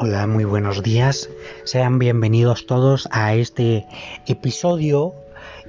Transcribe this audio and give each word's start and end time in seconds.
Hola, 0.00 0.28
muy 0.28 0.44
buenos 0.44 0.84
días. 0.84 1.28
Sean 1.64 1.98
bienvenidos 1.98 2.66
todos 2.66 3.08
a 3.10 3.34
este 3.34 3.84
episodio 4.28 5.12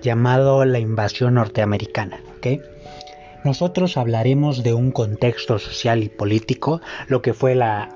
llamado 0.03 0.65
La 0.65 0.77
invasión 0.77 1.33
norteamericana. 1.33 2.19
Nosotros 3.43 3.97
hablaremos 3.97 4.61
de 4.61 4.75
un 4.75 4.91
contexto 4.91 5.57
social 5.57 6.03
y 6.03 6.09
político, 6.09 6.79
lo 7.07 7.23
que 7.23 7.33
fue 7.33 7.55
la 7.55 7.89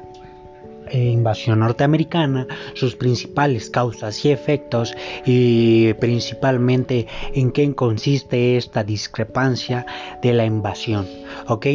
eh, 0.88 1.04
invasión 1.04 1.60
norteamericana, 1.60 2.48
sus 2.74 2.96
principales 2.96 3.70
causas 3.70 4.26
y 4.26 4.32
efectos 4.32 4.96
y 5.28 5.94
principalmente 5.94 7.06
en 7.36 7.52
qué 7.52 7.76
consiste 7.76 8.58
esta 8.58 8.84
discrepancia 8.84 9.86
de 10.24 10.34
la 10.34 10.46
invasión. 10.46 11.08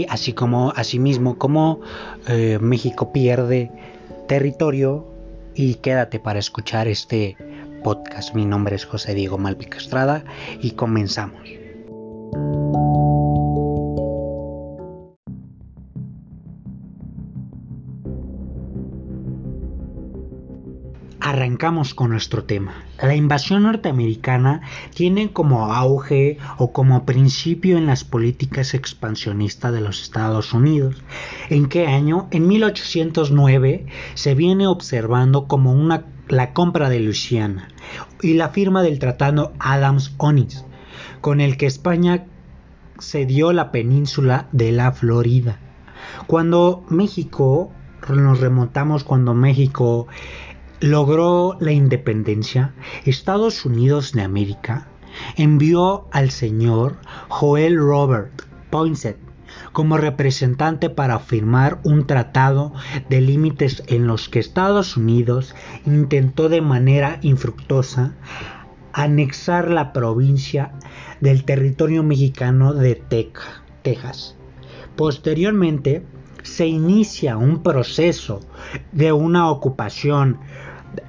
Así 0.08 0.32
como, 0.32 0.72
asimismo, 0.74 1.38
cómo 1.38 1.80
eh, 2.26 2.58
México 2.60 3.12
pierde 3.12 3.70
territorio 4.28 5.06
y 5.54 5.76
quédate 5.76 6.20
para 6.20 6.38
escuchar 6.38 6.86
este 6.86 7.36
podcast. 7.82 8.34
Mi 8.34 8.44
nombre 8.44 8.76
es 8.76 8.84
José 8.84 9.14
Diego 9.14 9.38
Malpica 9.38 9.78
Estrada 9.78 10.22
y 10.60 10.72
comenzamos. 10.72 11.40
Arrancamos 21.20 21.94
con 21.94 22.10
nuestro 22.10 22.44
tema. 22.44 22.84
La 23.02 23.16
invasión 23.16 23.64
norteamericana 23.64 24.62
tiene 24.94 25.32
como 25.32 25.74
auge 25.74 26.38
o 26.58 26.72
como 26.72 27.04
principio 27.04 27.76
en 27.76 27.86
las 27.86 28.04
políticas 28.04 28.72
expansionistas 28.74 29.72
de 29.72 29.80
los 29.80 30.02
Estados 30.02 30.52
Unidos. 30.52 31.02
¿En 31.50 31.68
qué 31.68 31.88
año? 31.88 32.28
En 32.30 32.46
1809 32.46 33.86
se 34.14 34.34
viene 34.34 34.68
observando 34.68 35.48
como 35.48 35.74
la 36.28 36.52
compra 36.52 36.88
de 36.88 37.00
Luisiana 37.00 37.68
y 38.22 38.34
la 38.34 38.50
firma 38.50 38.82
del 38.82 39.00
Tratado 39.00 39.52
Adams-Onis, 39.58 40.64
con 41.20 41.40
el 41.40 41.56
que 41.56 41.66
España 41.66 42.26
cedió 43.00 43.52
la 43.52 43.72
península 43.72 44.48
de 44.52 44.72
la 44.72 44.92
Florida. 44.92 45.58
Cuando 46.26 46.84
México, 46.88 47.72
nos 48.08 48.40
remontamos 48.40 49.04
cuando 49.04 49.34
México 49.34 50.06
logró 50.80 51.56
la 51.60 51.72
independencia, 51.72 52.74
Estados 53.04 53.64
Unidos 53.64 54.12
de 54.12 54.22
América 54.22 54.88
envió 55.36 56.06
al 56.12 56.30
señor 56.30 56.96
Joel 57.28 57.76
Robert 57.78 58.42
Poinsett 58.70 59.16
como 59.72 59.96
representante 59.96 60.90
para 60.90 61.18
firmar 61.18 61.80
un 61.82 62.06
tratado 62.06 62.72
de 63.08 63.20
límites 63.20 63.82
en 63.86 64.06
los 64.06 64.28
que 64.28 64.38
Estados 64.38 64.96
Unidos 64.96 65.54
intentó 65.86 66.48
de 66.48 66.60
manera 66.60 67.18
infructuosa 67.22 68.14
anexar 68.92 69.70
la 69.70 69.92
provincia 69.92 70.72
del 71.20 71.44
territorio 71.44 72.02
mexicano 72.02 72.72
de 72.74 72.94
Texas. 73.82 74.36
Posteriormente, 74.96 76.04
se 76.48 76.66
inicia 76.66 77.36
un 77.36 77.62
proceso 77.62 78.40
de 78.92 79.12
una 79.12 79.50
ocupación 79.50 80.40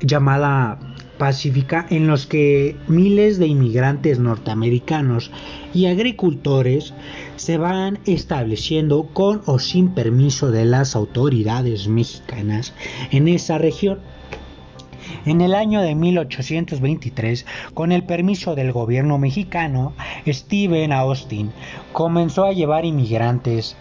llamada 0.01 0.79
pacífica 1.17 1.85
en 1.89 2.07
los 2.07 2.27
que 2.27 2.75
miles 2.87 3.39
de 3.39 3.47
inmigrantes 3.47 4.19
norteamericanos 4.19 5.31
y 5.73 5.87
agricultores 5.87 6.93
se 7.35 7.57
van 7.57 7.99
estableciendo 8.05 9.07
con 9.13 9.41
o 9.45 9.59
sin 9.59 9.89
permiso 9.89 10.51
de 10.51 10.65
las 10.65 10.95
autoridades 10.95 11.87
mexicanas 11.87 12.73
en 13.11 13.27
esa 13.27 13.57
región. 13.57 13.99
En 15.25 15.41
el 15.41 15.55
año 15.55 15.81
de 15.81 15.95
1823, 15.95 17.45
con 17.73 17.91
el 17.91 18.03
permiso 18.03 18.55
del 18.55 18.71
gobierno 18.71 19.17
mexicano, 19.17 19.93
Stephen 20.27 20.93
Austin 20.93 21.51
comenzó 21.91 22.45
a 22.45 22.53
llevar 22.53 22.85
inmigrantes 22.85 23.75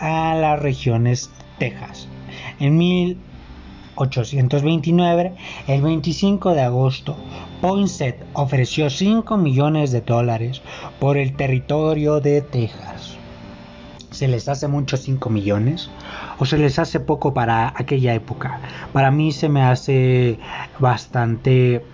a 0.00 0.34
las 0.34 0.60
regiones 0.60 1.30
Texas. 1.58 2.08
En 2.58 2.76
1829, 2.78 5.34
el 5.68 5.82
25 5.82 6.54
de 6.54 6.62
agosto, 6.62 7.16
Poinsett 7.60 8.24
ofreció 8.32 8.88
5 8.88 9.36
millones 9.36 9.92
de 9.92 10.00
dólares 10.00 10.62
por 10.98 11.18
el 11.18 11.36
territorio 11.36 12.20
de 12.20 12.40
Texas. 12.40 13.18
¿Se 14.10 14.26
les 14.26 14.48
hace 14.48 14.68
mucho 14.68 14.96
5 14.96 15.28
millones? 15.30 15.90
¿O 16.38 16.46
se 16.46 16.58
les 16.58 16.78
hace 16.78 17.00
poco 17.00 17.34
para 17.34 17.74
aquella 17.76 18.14
época? 18.14 18.60
Para 18.92 19.10
mí 19.10 19.32
se 19.32 19.48
me 19.48 19.62
hace 19.62 20.38
bastante 20.78 21.84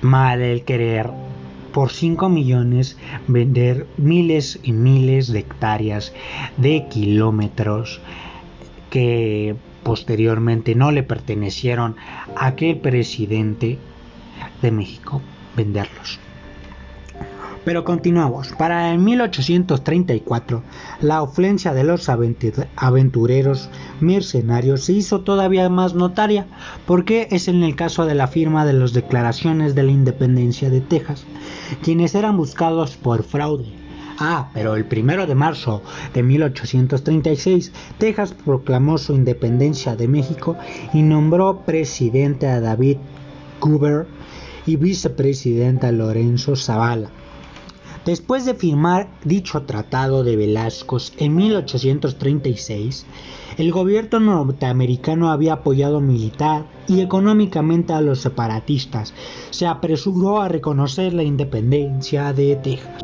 mal 0.00 0.40
el 0.40 0.64
querer 0.64 1.10
por 1.72 1.90
5 1.90 2.28
millones 2.28 2.96
vender 3.28 3.86
miles 3.96 4.58
y 4.62 4.72
miles 4.72 5.32
de 5.32 5.40
hectáreas 5.40 6.12
de 6.56 6.86
kilómetros 6.88 8.00
que 8.90 9.56
posteriormente 9.82 10.74
no 10.74 10.90
le 10.90 11.02
pertenecieron 11.02 11.96
a 12.36 12.46
aquel 12.46 12.78
presidente 12.78 13.78
de 14.62 14.70
México 14.70 15.22
venderlos. 15.56 16.18
Pero 17.64 17.84
continuamos. 17.84 18.52
Para 18.58 18.90
el 18.92 18.98
1834, 18.98 20.62
la 21.00 21.22
ofensa 21.22 21.74
de 21.74 21.84
los 21.84 22.08
aventureros 22.08 23.68
mercenarios 24.00 24.84
se 24.84 24.94
hizo 24.94 25.20
todavía 25.20 25.68
más 25.68 25.94
notaria, 25.94 26.46
porque 26.86 27.28
es 27.30 27.48
en 27.48 27.62
el 27.62 27.76
caso 27.76 28.06
de 28.06 28.14
la 28.14 28.28
firma 28.28 28.64
de 28.64 28.72
las 28.72 28.92
declaraciones 28.92 29.74
de 29.74 29.82
la 29.82 29.92
independencia 29.92 30.70
de 30.70 30.80
Texas, 30.80 31.24
quienes 31.82 32.14
eran 32.14 32.36
buscados 32.36 32.96
por 32.96 33.22
fraude 33.22 33.80
Ah, 34.22 34.50
pero 34.52 34.76
el 34.76 34.84
primero 34.84 35.26
de 35.26 35.34
marzo 35.34 35.80
de 36.12 36.22
1836, 36.22 37.72
Texas 37.96 38.34
proclamó 38.34 38.98
su 38.98 39.14
independencia 39.14 39.96
de 39.96 40.08
México 40.08 40.58
y 40.92 41.00
nombró 41.00 41.62
presidente 41.64 42.46
a 42.46 42.60
David 42.60 42.98
Cooper 43.60 44.06
y 44.66 44.76
vicepresidente 44.76 45.86
a 45.86 45.92
Lorenzo 45.92 46.54
Zavala. 46.54 47.10
Después 48.04 48.46
de 48.46 48.54
firmar 48.54 49.08
dicho 49.24 49.62
tratado 49.62 50.24
de 50.24 50.34
Velasco 50.34 50.96
en 51.18 51.36
1836, 51.36 53.04
el 53.58 53.72
gobierno 53.72 54.20
norteamericano 54.20 55.30
había 55.30 55.54
apoyado 55.54 56.00
militar 56.00 56.64
y 56.88 57.00
económicamente 57.00 57.92
a 57.92 58.00
los 58.00 58.20
separatistas. 58.20 59.12
Se 59.50 59.66
apresuró 59.66 60.40
a 60.40 60.48
reconocer 60.48 61.12
la 61.12 61.24
independencia 61.24 62.32
de 62.32 62.56
Texas. 62.56 63.02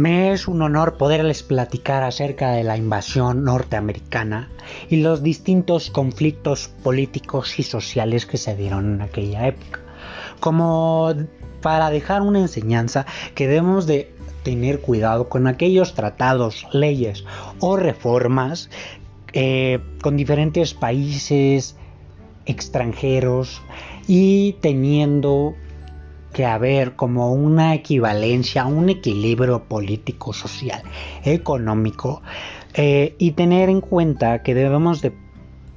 Me 0.00 0.32
es 0.32 0.48
un 0.48 0.62
honor 0.62 0.96
poderles 0.96 1.42
platicar 1.42 2.02
acerca 2.04 2.52
de 2.52 2.64
la 2.64 2.78
invasión 2.78 3.44
norteamericana 3.44 4.48
y 4.88 5.02
los 5.02 5.22
distintos 5.22 5.90
conflictos 5.90 6.68
políticos 6.82 7.58
y 7.58 7.64
sociales 7.64 8.24
que 8.24 8.38
se 8.38 8.56
dieron 8.56 8.94
en 8.94 9.02
aquella 9.02 9.46
época. 9.46 9.80
Como 10.40 11.12
para 11.60 11.90
dejar 11.90 12.22
una 12.22 12.38
enseñanza 12.38 13.04
que 13.34 13.46
debemos 13.46 13.86
de 13.86 14.10
tener 14.42 14.80
cuidado 14.80 15.28
con 15.28 15.46
aquellos 15.46 15.92
tratados, 15.92 16.66
leyes 16.72 17.26
o 17.58 17.76
reformas 17.76 18.70
eh, 19.34 19.80
con 20.00 20.16
diferentes 20.16 20.72
países 20.72 21.76
extranjeros 22.46 23.60
y 24.08 24.54
teniendo 24.62 25.56
que 26.32 26.46
haber 26.46 26.96
como 26.96 27.32
una 27.32 27.74
equivalencia, 27.74 28.66
un 28.66 28.88
equilibrio 28.88 29.64
político, 29.64 30.32
social, 30.32 30.82
económico 31.24 32.22
eh, 32.74 33.16
y 33.18 33.32
tener 33.32 33.68
en 33.68 33.80
cuenta 33.80 34.42
que 34.42 34.54
debemos 34.54 35.00
de 35.02 35.12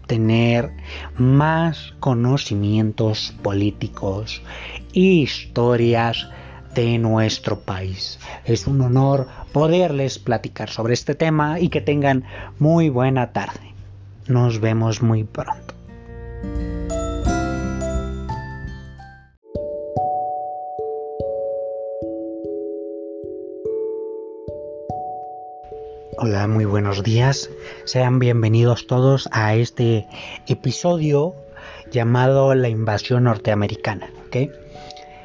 tener 0.08 0.72
más 1.18 1.94
conocimientos 2.00 3.34
políticos 3.42 4.42
e 4.94 5.00
historias 5.00 6.30
de 6.76 6.98
nuestro 6.98 7.60
país. 7.60 8.20
Es 8.46 8.68
un 8.68 8.82
honor 8.82 9.28
poderles 9.52 10.20
platicar 10.20 10.70
sobre 10.70 10.94
este 10.94 11.16
tema 11.16 11.60
y 11.60 11.70
que 11.70 11.82
tengan 11.82 12.26
muy 12.60 12.90
buena 12.90 13.32
tarde. 13.32 13.74
Nos 14.28 14.60
vemos 14.60 15.02
muy 15.02 15.24
pronto. 15.24 15.63
Hola, 26.18 26.48
muy 26.48 26.66
buenos 26.66 27.02
días. 27.02 27.50
Sean 27.86 28.20
bienvenidos 28.20 28.86
todos 28.88 29.28
a 29.32 29.56
este 29.56 30.06
episodio 30.48 31.34
llamado 31.92 32.54
La 32.54 32.70
invasión 32.70 33.24
norteamericana. 33.24 34.10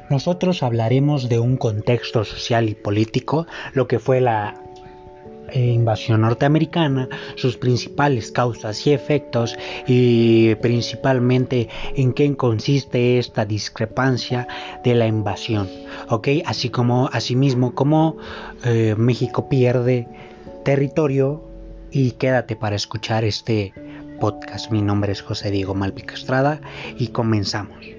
Nosotros 0.09 0.63
hablaremos 0.63 1.29
de 1.29 1.39
un 1.39 1.57
contexto 1.57 2.23
social 2.25 2.69
y 2.69 2.75
político, 2.75 3.45
lo 3.73 3.87
que 3.87 3.99
fue 3.99 4.21
la 4.21 4.55
eh, 5.51 5.59
invasión 5.59 6.21
norteamericana, 6.21 7.09
sus 7.35 7.57
principales 7.57 8.31
causas 8.31 8.85
y 8.87 8.93
efectos 8.93 9.57
y 9.87 10.55
principalmente 10.55 11.69
en 11.95 12.13
qué 12.13 12.35
consiste 12.35 13.19
esta 13.19 13.45
discrepancia 13.45 14.47
de 14.83 14.95
la 14.95 15.07
invasión. 15.07 15.69
Así 16.45 16.69
como, 16.69 17.09
asimismo, 17.11 17.75
como 17.75 18.17
eh, 18.63 18.95
México 18.97 19.49
pierde 19.49 20.07
territorio 20.63 21.43
y 21.91 22.11
quédate 22.11 22.55
para 22.55 22.75
escuchar 22.75 23.23
este 23.23 23.73
podcast. 24.19 24.71
Mi 24.71 24.81
nombre 24.81 25.11
es 25.11 25.21
José 25.21 25.51
Diego 25.51 25.75
Malpica 25.75 26.15
Estrada 26.15 26.61
y 26.97 27.07
comenzamos. 27.07 27.98